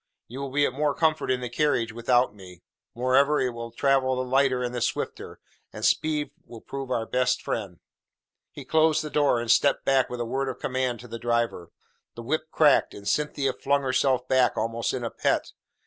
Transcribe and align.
You 0.27 0.39
will 0.39 0.49
be 0.49 0.65
at 0.65 0.73
more 0.73 0.95
comfort 0.95 1.29
in 1.29 1.41
the 1.41 1.47
carriage 1.47 1.93
without 1.93 2.33
me. 2.33 2.63
Moreover, 2.95 3.39
it 3.39 3.51
will 3.51 3.69
travel 3.69 4.15
the 4.15 4.23
lighter 4.23 4.63
and 4.63 4.73
the 4.73 4.81
swifter, 4.81 5.39
and 5.71 5.85
speed 5.85 6.31
will 6.43 6.59
prove 6.59 6.89
our 6.89 7.05
best 7.05 7.43
friend." 7.43 7.79
He 8.51 8.65
closed 8.65 9.03
the 9.03 9.11
door, 9.11 9.39
and 9.39 9.51
stepped 9.51 9.85
back 9.85 10.09
with 10.09 10.19
a 10.19 10.25
word 10.25 10.49
of 10.49 10.57
command 10.57 11.01
to 11.01 11.07
the 11.07 11.19
driver. 11.19 11.69
The 12.15 12.23
whip 12.23 12.49
cracked, 12.51 12.95
and 12.95 13.07
Cynthia 13.07 13.53
flung 13.53 13.83
herself 13.83 14.27
back 14.27 14.57
almost 14.57 14.91
in 14.91 15.03
a 15.03 15.11
pet. 15.11 15.51